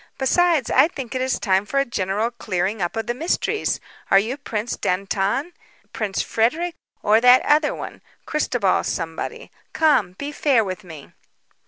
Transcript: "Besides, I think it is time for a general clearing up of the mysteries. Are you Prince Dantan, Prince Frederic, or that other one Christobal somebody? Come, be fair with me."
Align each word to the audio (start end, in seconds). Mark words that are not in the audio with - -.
"Besides, 0.17 0.71
I 0.71 0.87
think 0.87 1.13
it 1.13 1.21
is 1.21 1.39
time 1.39 1.63
for 1.63 1.79
a 1.79 1.85
general 1.85 2.31
clearing 2.31 2.81
up 2.81 2.95
of 2.95 3.05
the 3.05 3.13
mysteries. 3.13 3.79
Are 4.09 4.17
you 4.17 4.35
Prince 4.35 4.75
Dantan, 4.75 5.51
Prince 5.93 6.23
Frederic, 6.23 6.73
or 7.03 7.21
that 7.21 7.45
other 7.45 7.75
one 7.75 8.01
Christobal 8.25 8.83
somebody? 8.83 9.51
Come, 9.73 10.13
be 10.13 10.31
fair 10.31 10.63
with 10.63 10.83
me." 10.83 11.13